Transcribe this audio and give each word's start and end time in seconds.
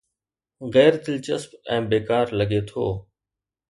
غير 0.75 0.95
دلچسپ 1.05 1.71
۽ 1.79 1.87
بيڪار 1.93 2.37
لڳي 2.43 2.67
ٿو 2.73 2.93